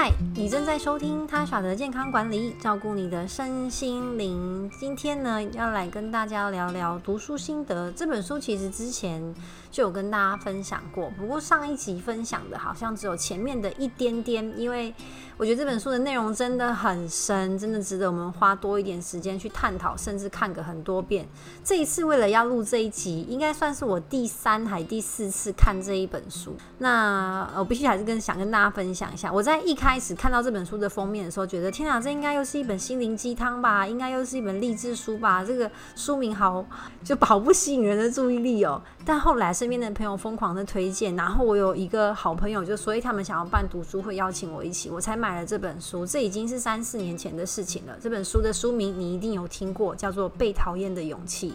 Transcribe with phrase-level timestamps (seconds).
[0.00, 0.29] 害。
[0.40, 4.70] 你正在收听他耍的健康管理，照顾你的身心灵。
[4.80, 7.92] 今天呢，要来跟大家聊聊读书心得。
[7.92, 9.34] 这本书其实之前
[9.70, 14.94] 就有跟大家分享过，不过上一集分享的好像只有前面的一点点，因为
[15.36, 21.28] 我觉得这本书的内容真的很深，真的值得我们花多一点时间去探讨，甚至看个很多遍。
[21.62, 26.56] 这一次为了要录这一集，应该算是我第三还第四次看这一本书。
[26.78, 35.44] 那我必须还是跟想跟大家分享一下，我在一开始看看到这本书的封面的时候，觉得天啊，这应该又是一本心灵鸡汤吧，应该又是一本励志书吧。
[35.44, 36.64] 这个书名好
[37.02, 38.80] 就好不吸引人的注意力哦。
[39.04, 46.06] 但后来身边的朋友疯狂的推荐，然后我有一个好朋友就所以，他们想要办读书会，邀请我一起，我才买了这本书。
[46.06, 47.98] 这已经是三四年前的事情了。
[48.00, 51.50] 这本书的书名你一定有听过，叫做《被讨厌的勇气》。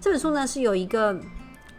[0.00, 1.16] 这本书呢是有一个。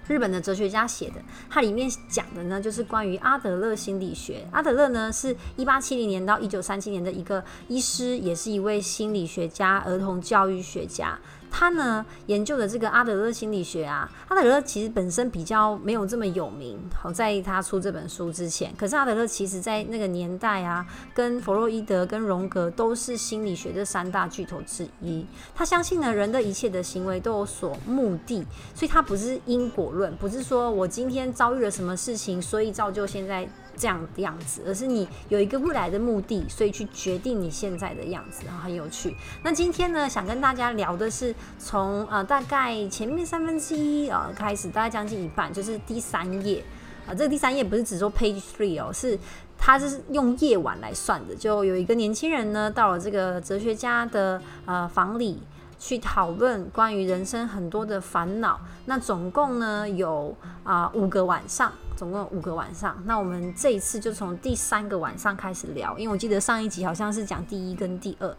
[0.09, 4.43] 日本的哲学家写的，它里面讲的呢，就是关于阿德勒心理学。
[4.51, 11.17] 阿德勒呢，是一八七零年到一九三七年的一个医师，也是一位心理学家、儿童教育学家。
[11.51, 18.73] 他呢研究的这个阿德勒心理学啊，阿德勒其实本身比较没有这么有名，好在他出这本书之前。
[18.77, 25.25] 可是阿德勒其实在那个年代啊，跟弗洛伊德、跟荣格都是心理学的三大巨头之一。
[25.55, 33.47] 他相信呢，人的一切的行为都有所目的，所以他不是因果论，不是说我今天遭遇了什么事情，所以造就现在。
[33.79, 39.15] 这样的样子，而是你有一个未来的目的，所以去决定你现在的样子，啊很有趣。
[39.41, 46.61] 那今天呢，想跟大家聊的是从呃大概前面三分之一呃开始，大概将近一半，就是第三页
[47.07, 49.17] 啊、这个第三页不是只说 page three 哦，是
[49.57, 51.35] 它是用夜晚来算的。
[51.35, 55.41] 就有一个年轻人呢，到了这个哲学家的呃房里
[55.79, 58.59] 去讨论关于人生很多的烦恼。
[58.85, 61.71] 那总共呢有啊、五个晚上。
[61.97, 68.37] 总共五个晚上，那我们这一次就从第三个晚上开始聊，因为我记得上一集好像是讲第一跟第二，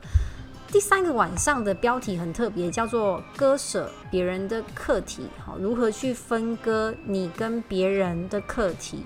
[0.69, 9.05] 第三个晚上的标题很特别，叫做“割舍别人的课题”，好，如何去分割你跟别人的课题？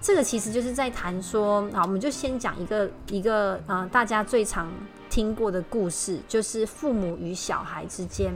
[0.00, 4.68] 这个其实就是在谈说，好，我们就先讲一个一个呃大家最常
[5.12, 8.32] 听过的故事，就是父母与小孩之间，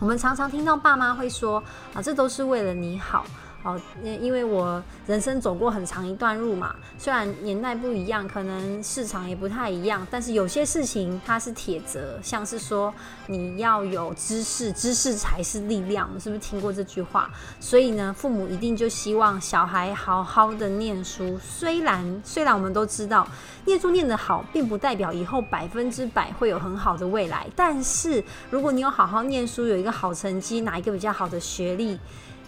[0.00, 1.62] 我们常常听到爸妈会说
[1.94, 3.24] 啊，这都是为了你好。
[3.64, 12.92] 哦，因因为我人生走过很长一段路嘛，虽然年代不一样，可能市场也不太一样，但是有些事情它是铁则，像是说
[13.26, 17.30] 你要有知识，知识才是力量，我是不是听过这句话？
[17.58, 21.38] 所以呢，父母一定就希望小孩好好的念书。
[21.42, 23.26] 虽然虽然我们都知道，
[23.64, 31.98] 念书念得好，并不代表以后百分之百会有很好的未来，但是如果你有好好念书，有一个好成绩，拿一个比较好的学历。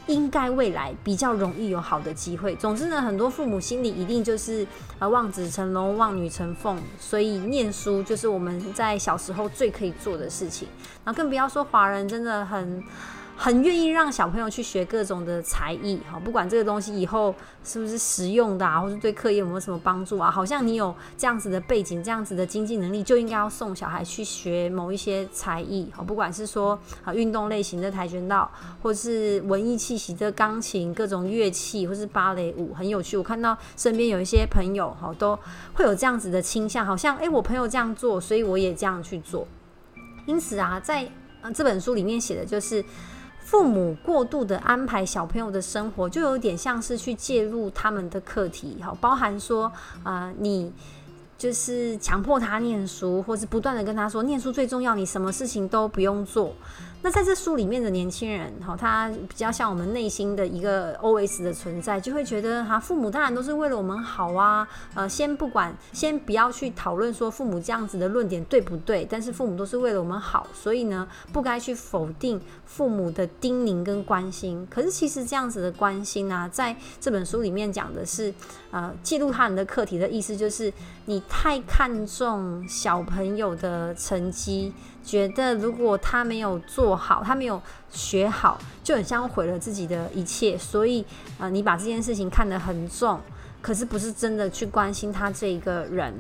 [0.07, 2.55] 应该未来比较容易有好的机会。
[2.57, 4.67] 总之呢，很多父母心里一定就是
[4.99, 10.69] 呃望子成龙、望女成凤，所以念书就是我们在小时候最可以做的事情。
[11.05, 12.83] 然后更不要说华人真的很。
[13.39, 28.51] 很愿意让小朋友去学各种的才艺，哈，不管这个东西以后是不是实用的啊，或是对课业有没有什么帮助啊，好像你有这样子的背景、这样子的经济能力，就应该要送小孩去学某一些才艺，哈，不管是说啊运动类型的跆拳道，
[28.83, 33.19] 或是文艺气息的钢琴、各种乐器，或是芭蕾舞，很有趣。
[33.19, 35.39] 我看到身边有一些朋友，哈，都
[35.75, 39.47] 会有这样子的倾向，好像诶，我朋友这样做，所以我也这样去做。
[40.25, 41.07] 因此啊，在
[41.55, 42.83] 这本书里面写的就是。
[43.47, 49.71] 父母过度的安排小朋友的生活，就有点像是去介入他们的课题，哈，包含说
[50.03, 50.73] 啊、你
[51.39, 56.57] 就是强迫他念书，或是不断的跟他说念书最重要，你什么事情都不用做。
[57.07, 74.67] 那在这书里面的年轻人，哈，他比较像我们内心的一个 OS 的存在，就会觉得哈，父母当然都是为了我们好啊，呃，先不管，先不要去讨论说父母这样子的论点对不对，但是父母都是为了我们好，所以呢，不该去否定父母的叮咛跟关心。
[74.69, 78.35] 可是其实这样子的关心啊，在这本书里面讲的是，
[78.73, 80.73] 呃，记录他人的课题的意思就是，
[81.05, 84.73] 你太看重小朋友的成绩。
[85.07, 90.59] 觉得如果他没有做好，他没有学好，就很像毁了自己的一切。
[90.59, 91.07] 所以，
[91.39, 93.21] 呃，你把这件事情看得很重，
[93.63, 96.13] 可是不是真的去关心他这一个人。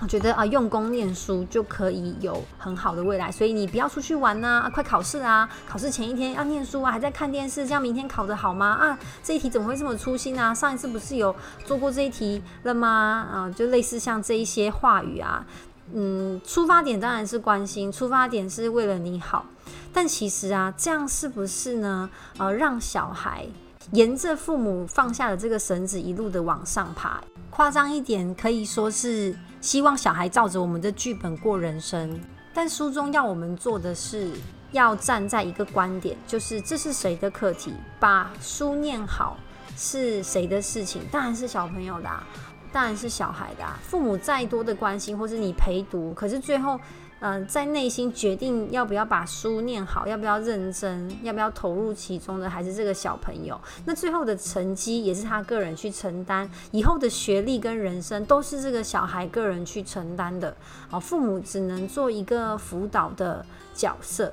[0.00, 3.32] 我觉得啊，用功念书就可以有很好的未来。
[3.32, 5.48] 所以你不要出去玩呐，啊，快考试啊！
[5.66, 8.66] 考试前一天要念书啊，还在看电视，这样明天考得好吗？
[8.66, 10.52] 啊，这一题怎么会这么粗心啊？
[10.54, 11.34] 上一次不是有
[11.64, 13.26] 做过这一题了吗？
[13.32, 15.46] 啊，就类似像这一些话语啊。
[15.92, 19.44] 嗯，出发点当然是关心，出发点是为了你好，
[19.92, 22.08] 但其实啊，这样是不是呢？
[22.38, 23.46] 呃，让小孩
[23.92, 27.22] 沿着父母放下的这个绳子一路的往上爬。
[27.50, 32.18] 夸张一点，可以说是希望小孩照着我们的剧本过人生。
[32.52, 34.32] 但书中要我们做的是，
[34.72, 37.72] 要站在一个观点，就是这是谁的课题？
[38.00, 39.36] 把书念好
[39.76, 41.02] 是谁的事情？
[41.12, 42.26] 当然是小朋友的啊，
[42.74, 43.78] 当然是小孩的啊。
[43.82, 46.78] 父母再多的关心，或是你陪读，可是最后。
[47.20, 53.58] 嗯、在内心决定要不要把书念好，要不要认真，要不要投入其中的，还是这个小朋友。
[53.86, 60.54] 那最后的成绩也是他个人去承担，以后的学历跟人生都是这个小孩个人去承担的。
[60.90, 64.30] 好，父母只能做一个辅导的角色。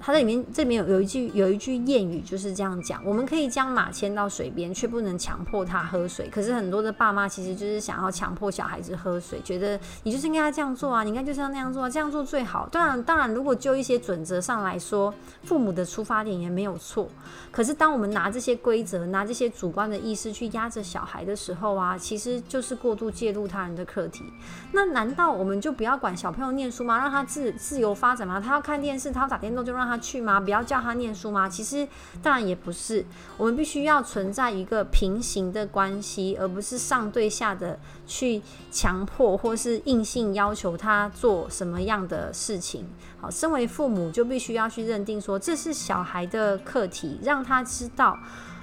[0.00, 6.28] 他在里面这里面有有一句有一句谚语就是这样讲：我们可以将马牵到水边，却不能强迫他喝水。
[6.28, 12.68] 可是很多的爸妈其实就是想要强迫小孩子喝水，觉得你就是应该这样做啊，你应该就是要那样做啊，这样做最好。
[12.72, 17.08] 当然，当然，如果就一些准则上来说，父母的出发点也没有错。
[17.52, 24.24] 可是当我们拿这些规则、拿这些主观的意识去压着小孩的时候啊，其实就是过度介入他人的课题。
[24.72, 26.98] 那难道我们就不要管小朋友念书吗？
[26.98, 28.40] 让他自自由发展吗？
[28.44, 29.75] 他要看电视，他要打电动就。
[29.76, 30.40] 让他去吗？
[30.40, 31.48] 不要叫他念书吗？
[31.48, 31.86] 其实
[32.22, 33.04] 当然也不是，
[33.36, 42.86] 我们必须要存在一个平行的关系，而不是上对下的去强迫或是硬性要求他做什么样的事情。
[43.20, 48.18] 好，身为父母就必须要去认定说，这是小孩的课题，让他知道。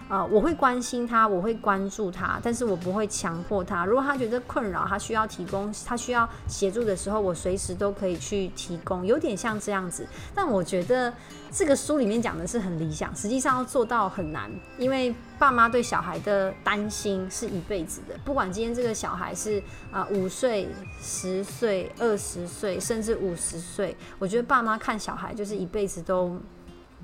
[0.10, 3.86] 呃，我会关心他，我会关注他，但是我不会强迫他。
[3.86, 10.06] 如果他觉得困扰，他需要提供，他需要协助的时候，我随时都可以去提供，有点像这样子。
[10.36, 11.12] 但我觉得
[11.52, 18.16] 这个书里面讲的是很理想，实际上要做到很难，因为爸妈对小孩的担心是一辈子的。
[18.24, 20.68] 不管今天这个小孩是啊五岁、
[21.02, 26.38] 十岁、二十岁，甚至五十岁，我觉得爸妈看小孩就是一辈子都。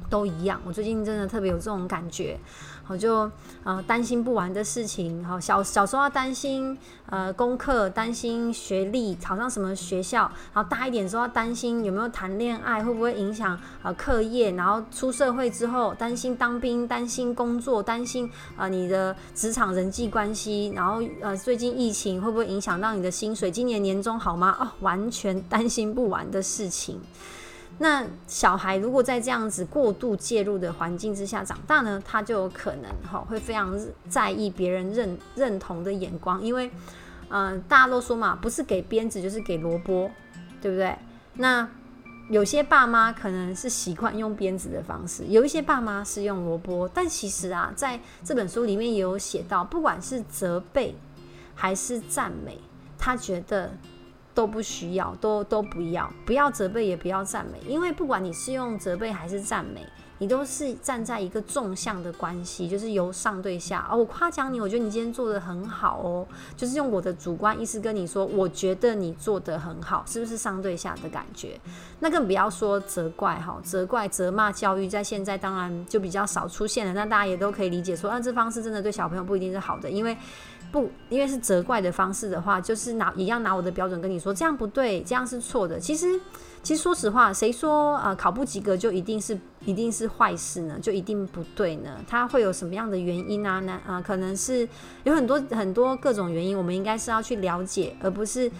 [0.09, 2.37] 都一样，我最近真的特别有这种感觉，
[2.87, 3.29] 我就
[3.63, 24.57] 呃担心不完的事情，好小小时候要担心呃功课，担心学历，考上什么学校，然后大一点之后要担心有没有谈恋爱，会不会影响呃课业，然后出社会之后担心当兵，担心工作，担心呃你的职场人际关系，然后呃最近疫情会不会影响到你的薪水，今年年终好吗？
[24.59, 26.99] 哦，完全担心不完的事情。
[27.81, 33.73] 那小孩如果在这样子过度介入的环境之下长大呢，他就有可能哈会非常
[34.09, 36.69] 在意别人认认同的眼光，因为
[37.29, 40.11] 嗯、大家都说嘛，不是给鞭子就是给萝卜，
[40.61, 40.93] 对不对？
[41.35, 41.65] 那
[42.29, 50.95] 有些爸妈可能是习惯用鞭子的方式，有一些爸妈是用萝卜，但其实啊，在这本书里面也有写到，不管是责备
[51.55, 52.59] 还是赞美，
[52.97, 53.71] 他觉得。
[54.39, 59.85] 都不需要，都都不要，不要责备，也不要赞美，因为不管你是用责备还是赞美，
[60.19, 63.87] 你都是站在一个纵向的关系，就是由上对下。
[63.91, 71.59] 哦，我夸奖你，我觉得你今天做得很好哦，就是用我的主观意思跟你说，我觉得你做得很好，是不是上对下的感觉？
[71.99, 76.93] 那更不要说责怪哈，责怪、责骂教育，在现在当然就比较少出现了。
[76.93, 80.15] 那大家也都可以理解说，啊，这方式真的对小朋友不一定是好的，因为。
[80.71, 85.79] 不，因为是责怪的方式的话，就是拿一样拿我的标准跟你说，这样不对，这样是错的。
[85.79, 86.21] 其实，
[86.61, 90.77] 其实说实话，谁说呃考不及格就一定是一定是坏事呢？
[90.79, 91.89] 就一定不对呢？
[92.07, 93.59] 它会有什么样的原因啊？
[93.61, 94.67] 那啊、可能是
[95.03, 98.51] 有很多很多各种原因，我们应该是要去了解，而不是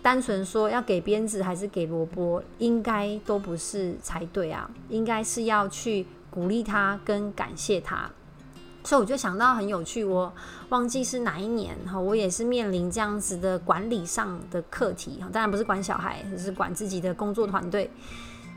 [0.00, 4.68] 单纯说要给鞭子还是给萝卜，应该都不是才对啊。
[4.88, 8.10] 应该是要去鼓励他跟感谢他。
[8.84, 10.32] 所以我就想到很有趣，我
[10.70, 17.90] 忘记是哪一年哈，我也是面临这样子的管理上的课题哈，当然不是管小孩，是管自己的工作团队。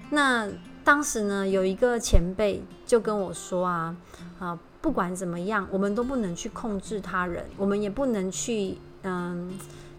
[0.09, 0.49] 那
[0.83, 3.95] 当时呢，有一个前辈就跟我说啊，
[4.39, 9.53] 啊，不管怎么样，我们都不能去控制他人，我们也不能去嗯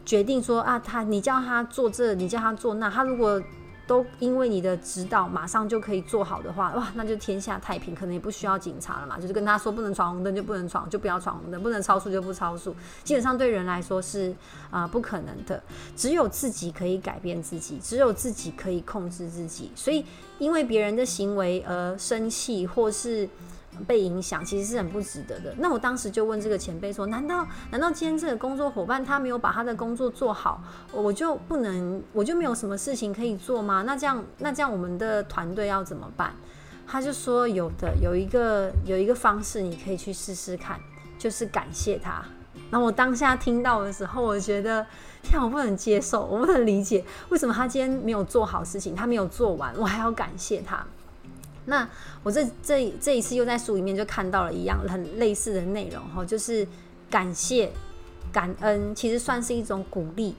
[0.05, 3.41] 决定说啊，他你叫他做这，你叫他做那，他如果。
[3.87, 9.19] 都因为你的指导，马上就可以做好的话，哇，那就天下太平，可能也不需要警察了嘛。
[9.19, 12.75] 就是跟他说不能闯红灯就不能闯，就不要闯红灯；不能超速就不超速。
[13.05, 14.35] 基本上对人来说是
[14.71, 15.63] 啊、不可能的，
[15.95, 19.71] 只有自己可以改变自己，只有自己可以控制自己。
[19.75, 20.05] 所以
[20.39, 23.29] 因为别人的行为而生气或是。
[23.85, 25.55] 被影响其实是很不值得的。
[25.59, 33.83] 那我当时就问这个前辈说：“难道难道今天这个工作伙伴他没有把他的工作做好，我就不能，我就没有什么事情可以做吗？
[33.87, 36.33] 那这样那这样我们的团队要怎么办？”
[36.89, 40.79] 他就说：“有的，有一个有一个方式你可以去试试看，
[41.19, 42.23] 就是感谢他。”
[42.71, 44.85] 那我当下听到的时候，我觉得
[45.23, 50.85] 天啊，我不能接受，我不能理解为什么他今天没有做好事情，他没有做完，我还要感谢他。
[51.67, 51.89] 那
[52.23, 56.67] 我这这这一次又在书里面就看到了一样很类似的内容哈，就是
[57.11, 57.71] 感谢、
[58.33, 60.35] 感恩，其实算是一种鼓励。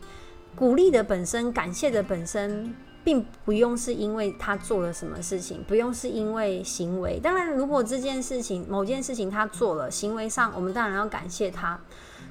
[0.55, 7.19] 鼓励的本身，感谢的本身，并不用是因为他做了什么事情，不用是因为行为。
[7.19, 11.79] 当然，如果这件事情某件事情他做了，行为上我们当然要感谢他。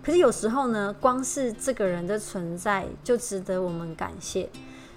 [0.03, 4.49] 可是有时候呢，光是这个人的存在就值得我们感谢。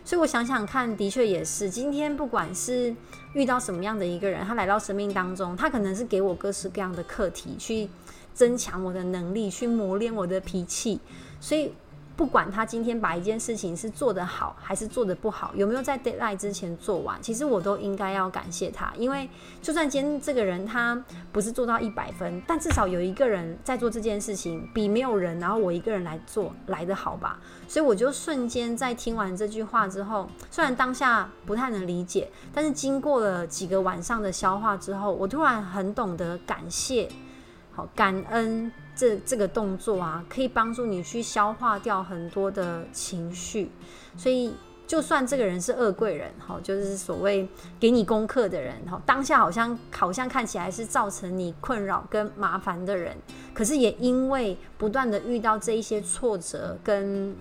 [0.03, 1.69] 所以我想想看，的确也是。
[1.69, 2.95] 今天不管是
[3.33, 7.89] 遇到什么样的一个人，他来到生命当中，他可能是给我各式各样的课题，去
[8.33, 10.99] 增强我的能力，去磨练我的脾气。
[11.39, 11.71] 所以。
[12.19, 19.29] 不管他今天把一件事情是做得好还是做得不好，有没有在 deadline 之前做完，其实我都应该要感谢他，因为
[19.61, 27.39] 就算今天这个人他不是做到一百分，但至少有一个人在做这件事情，比没有人，然后我一个人来做来得好吧。
[27.69, 37.07] 所以我就瞬间在听完这句话之后，虽然当下不太能理解，但是经过了几个晚上的消化之后，我突然很懂得感谢，
[37.71, 38.69] 好感恩。
[38.99, 43.71] 这这个动作啊，可以帮助你去消化掉很多的情绪，
[44.17, 44.53] 所以
[44.85, 47.47] 就算这个人是恶贵人，哈，就是所谓
[47.79, 53.15] 给你功课的人，哈，当下好像好像看起来是造成你困扰跟麻烦的人，
[53.53, 57.33] 可是也因为不断的遇到这一些挫折跟。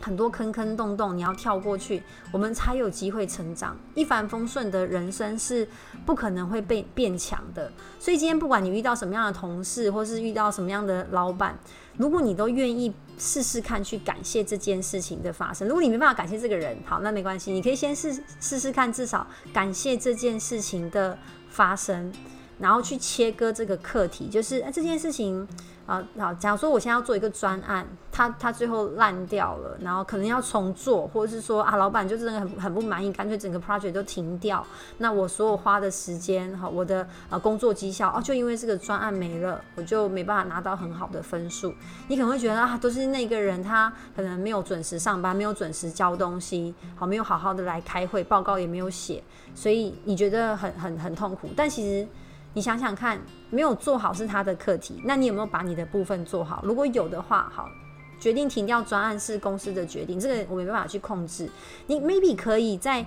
[0.00, 2.02] 很多坑坑洞洞，你要跳过去，
[2.32, 3.76] 我们才有机会成长。
[3.94, 5.68] 一帆风顺的人生是
[6.06, 7.70] 不可能会被变强的。
[7.98, 11.58] 所以今天不管你遇到什么样的同事，或是遇到什么样的老板，
[11.96, 22.12] 如果你都愿意试试看去感谢这件事情的发生，如果你没办法感谢这个人，好，那没关系，你可以先试试试看，至少感谢这件事情的发生。
[22.60, 25.46] 然后去切割这个课题，就是这件事情
[25.88, 34.62] 啊，好，假如说我现在要做一个专案，他他最后烂掉了，然后可能要重做，或者是说啊，老板就真的很很不满意，干脆整个 project 都停掉。
[34.98, 41.72] 那我所有花的时间哈，我的呃工作绩效哦，就因为这个专案没了，我就没办法拿到很好的分数。
[42.08, 51.48] 你可能会觉得啊，都是那个人他可能没有准时上班，没有准时交东西，好，没有好好的来开会，报告也没有写，所以你觉得很很很痛苦。
[51.56, 52.06] 但其实。
[52.54, 56.62] 你想想看，没有做好是他的课题，那你有没有把你的部分做好？
[56.64, 57.68] 如果有的话，好，
[58.20, 61.48] 决定停掉专案是公司的决定，这个我没办法去控制。
[61.86, 63.06] 你 maybe 可以在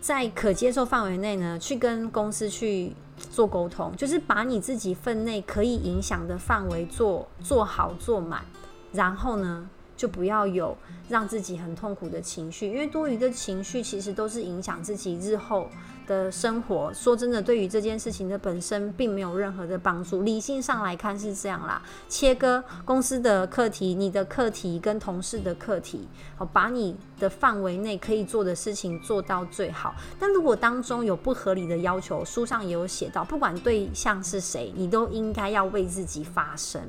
[0.00, 8.44] 在可接受范围内呢，去跟公司去做沟通，就是把你自己分内可以影响的范围做做好做满，
[8.92, 10.76] 然后呢，就不要有
[11.08, 15.68] 让自己很痛苦的情绪，因为多余的情绪其实都是影响自己日后
[16.08, 20.22] 的生活，说真的，对于这件事情的本身并没有任何的帮助。
[20.22, 29.94] 理性上来看是这样啦，切割公司的课题、你的课题跟同事的课题，好，把你的范围内可以做的事情做到最好。
[30.18, 36.80] 但如果当中有不合理的要求，书上也有写到，不管对象是谁，你都应该要为自己发声。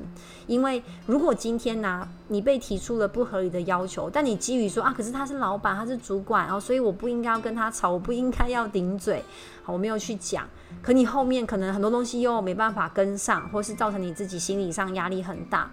[0.46, 9.09] 因为如果今天呢、你被提出了不合理的要求，但你基于说啊，可是他是老板，他是主管哦，所以我不应该要跟他吵，我不应该要顶嘴。
[9.10, 9.24] 对，
[9.64, 10.48] 好，我没有去讲，
[10.80, 15.68] 可你后面可能很多东西又没办法跟上，或是造成你自己心理上压力很大，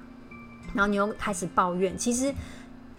[0.74, 1.96] 然后你又开始抱怨。
[1.96, 2.34] 其实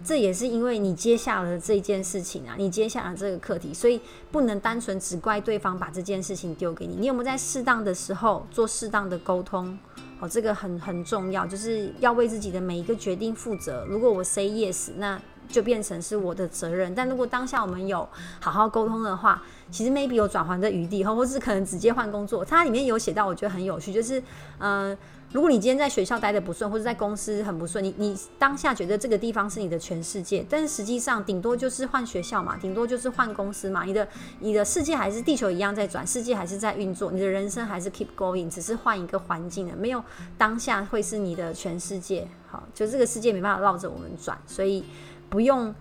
[0.01, 3.99] 这也是因为你接下了这件事情啊，你接下了这个课题，所以
[4.31, 6.95] 不能单纯只怪对方把这件事情丢给你。
[6.95, 9.77] 你有没有在适当的时候做适当的沟通？
[10.21, 13.85] 哦，这个很很重要，就是要为自己的每一个决定负责。
[13.89, 16.95] 如果我 say yes，那就变成是我的责任。
[16.95, 18.07] 但如果当下我们有
[18.39, 22.45] 好好沟通的话，其实 maybe 有转圜的余地，或是可能直接换工作。
[22.45, 24.19] 它里面有写到，我觉得很有趣，就是
[24.59, 24.97] 嗯、呃，
[25.31, 34.07] 如果你今天在学校待得不顺，或者在公司很不顺，你你当下觉得这个地方是你的全世界，但是实际上顶多就是换学校嘛，顶多就是换公司嘛，你的
[34.39, 40.03] 你的世界还是地球一样在转，世界还是在运作，你的人生还是 keep going，只是换一个环境了，没有
[40.35, 42.27] 当下会是你的全世界。
[42.51, 44.83] 好，就这个世界没办法绕着我们转，所以
[45.29, 45.73] 不用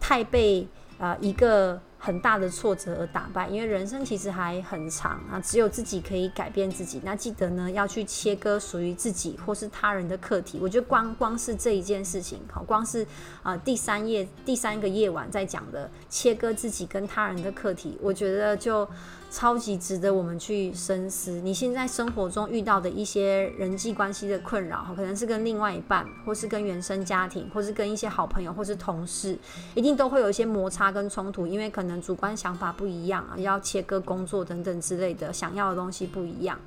[0.00, 0.66] 太被
[0.98, 1.80] 呃一个。
[2.04, 7.00] 很大的挫折而打败，因为人生其实还很长啊，只有自己可以改变自己。
[7.04, 10.58] 那记得呢，要去切割属于自己或是他人的课题。
[10.60, 13.04] 我觉得光光是这一件事情，好，光是
[13.44, 18.84] 啊、呃、第三页第三个夜晚在讲的切割自己跟他人的课题，我觉得就。
[19.32, 21.30] 超级值得我们去深思。
[21.40, 29.38] 你现在生活中遇到的一些人际关系的困扰，可能是跟另外一半，或是跟原生家庭，或是跟一些好朋友，或是同事，
[29.74, 36.60] 一定都会有一些摩擦跟冲突，因为可能主观想法不一样啊，要切割工作等等之类的，想要的东西不一样。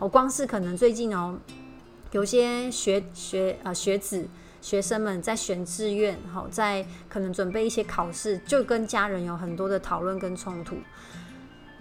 [0.00, 1.38] 我光是可能最近哦，
[2.10, 4.26] 有些学学啊学子
[4.60, 10.74] 学生们在选志愿，好，在可能准备一些考试，就跟家人有很多的讨论跟冲突。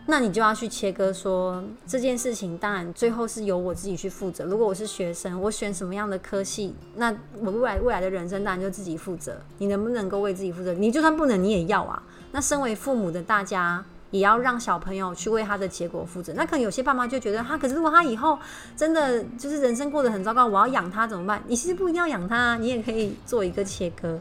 [0.10, 4.44] 那你就要去切割说这件事情，当然最后是由我自己去负责。
[4.46, 9.40] 如果我是学生，我选什么样的科系，那我未来未来的人生当然就自己负责。
[9.60, 10.74] 你能不能够为自己负责？
[10.74, 12.02] 你就算不能，你也要啊。
[12.32, 16.34] 那身为父母的大家，也要让小朋友去为他的结果负责。
[16.34, 18.40] 那可能有些爸妈就觉得，他可是如果他以后
[18.76, 21.44] 真的就是人生过得很糟糕，我要养他怎么办？
[21.48, 24.20] 你其实不一定要养他，你也可以做一个切割。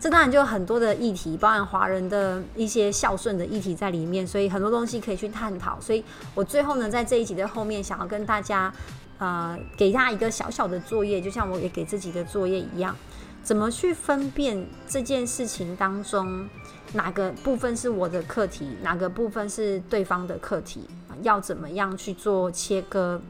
[0.00, 5.78] 这当然就有很多的议题，包含华人的一些孝顺的议题在里面，所以很多东西可以去探讨。
[5.78, 6.02] 所以
[6.34, 8.72] 我最后呢，在这一集的后面，想要跟大家，
[9.18, 12.96] 呃，给大家一个小小的作业，就像我也给自己的作业一样，
[13.42, 16.48] 怎么去分辨这件事情当中
[16.94, 20.88] 哪个部分是我的课题，哪个部分是对方的课题，
[21.20, 23.20] 要怎么样去做切割。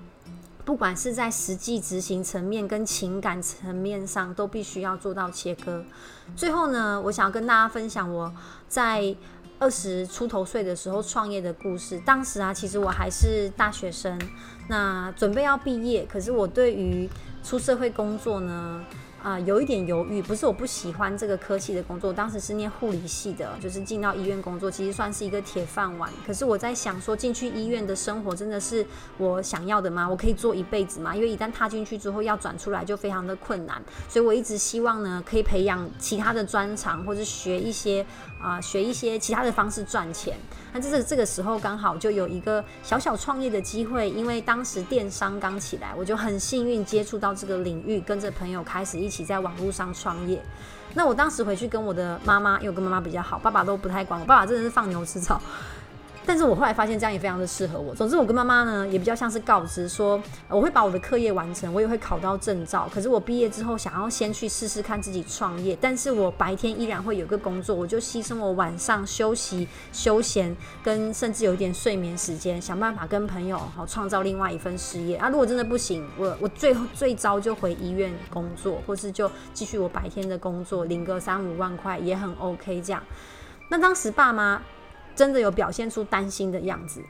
[0.71, 5.85] 不管是在实际执行层面跟情感层面上，都必须要做到切割。
[6.37, 8.33] 最后呢，我想要跟大家分享我
[8.69, 9.13] 在
[9.59, 11.99] 二十出头岁的时候创业的故事。
[12.07, 14.17] 当时啊，其实我还是大学生，
[14.69, 17.11] 那准备要毕业，可是我对于
[17.43, 18.85] 出社会工作呢，
[19.23, 26.11] 啊、有一点犹豫，不是我不喜欢这个科系的工作，当时是念护理系的，就是进到医院工作，其实算是一个铁饭碗。
[26.27, 28.87] 可是我在想说，进去医院的生活真的是
[29.19, 30.09] 我想要的吗？
[30.09, 31.15] 我可以做一辈子吗？
[31.15, 33.83] 因为一旦踏进去之后，要转出来就非常的困难。
[34.09, 38.05] 所以我一直希望呢，可以培养其他的专长，或者学一些
[38.41, 40.39] 啊、学一些其他的方式赚钱。
[40.73, 50.41] 那这是这个时候刚好就有一个小小创业的机会，因为当时电商刚起来，我就很幸运接触到这个领域，跟着朋友开始一起在网络上创业。
[50.95, 55.41] 那我当时回去跟我的妈妈，因为我跟妈妈比较好，爸爸都不太管我，爸爸真的是放牛吃草。
[56.27, 57.95] 但是我后来发现这样也非常的适合我。
[57.95, 62.89] 总之，我跟妈妈呢也比较像是告知说，我会把我的课业完成，我也会考到证照。
[62.93, 75.17] 可是我毕业之后想要先去试试看自己创业，但是我白天依然会有个工作，我就牺牲我晚上休息、休闲跟甚至有一点睡眠时间，想办法跟朋友好创造另外一份事业。
[75.17, 83.03] 啊，如果真的不行，我我最后最糟就回医院工作，或是就继续我白天的工作，领个三五万块也很 OK 这样。
[83.69, 84.61] 那当时爸妈。
[85.21, 87.03] 真的有表现出担心的样子，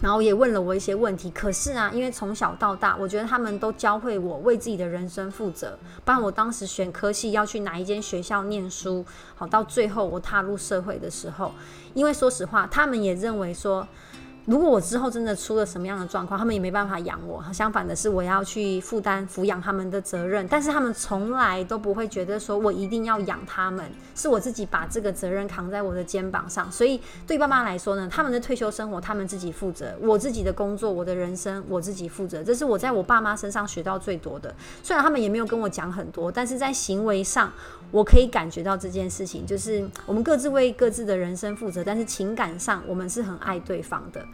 [0.00, 1.30] 然后也问了我一些问题。
[1.32, 5.78] 可是啊，因为从小到大，我觉得他们都教会我为自己的人生负责。
[6.02, 11.52] 不然我当时选科系要去哪一间学校念书，好，到最后我踏入社会的时候，
[11.92, 13.86] 因为说实话，他们也认为说。
[14.46, 17.44] 如果我之后真的出了什么样的状况，他们也没办法养我。
[17.52, 20.46] 相反的是，我要去负担抚养他们的责任。
[20.46, 26.70] 但是他们从来都不会觉得说我一定要养他们，是我自己把这个责任扛在我的肩膀上。
[26.70, 32.44] 所以对爸妈来说呢，他们的退休生活他们自己负责，我自己的工作、我的人生我自己负责。
[32.44, 34.54] 这是我在我爸妈身上学到最多的。
[34.80, 37.52] 虽然他们也没有跟我讲很多，但是在行为上
[37.90, 44.24] 我可以感觉到这件事情，就是我们各自为各自的人生负责，但是情感上我们是很爱对方的。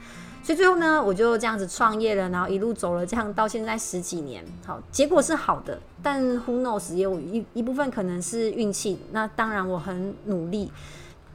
[0.45, 8.99] 所以最后呢，我就这样子创业了，然后一路走了，这样到现在十几年，好，结果是好的，但 who knows 也有一一部分可能是运气。
[9.13, 10.73] 那当然我很努力，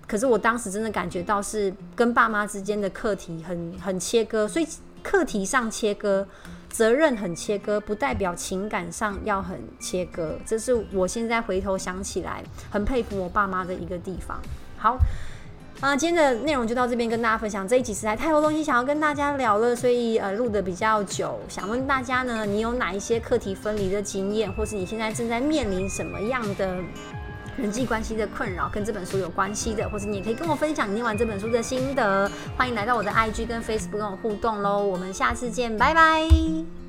[0.06, 4.68] 可是我当时真的感觉到是跟爸妈之间的课题很很切割，所以
[5.02, 6.28] 课题上切割，
[6.68, 10.38] 责任很切割，不代表情感上要很切割。
[10.46, 14.38] 这是我现在回头想起来很佩服我爸妈的一个地方。
[14.78, 14.98] 好。
[15.80, 17.68] 啊，今天的内容就到这边跟大家分享。
[17.68, 21.40] 这一集实在太多东西想要跟大家聊了，所以呃录得比较久。
[21.48, 26.78] 想问大家呢，你有哪一些课题分离的经验，或是你现在正在面临什么样的
[27.58, 32.28] 人际关系的困扰，跟这本书有关系的，或是你也可以跟我分享你念完这本书的心得。
[32.58, 34.84] 欢迎来到我的 IG 跟 Facebook 跟我互动喽。
[34.84, 36.87] 我们下次见，拜拜。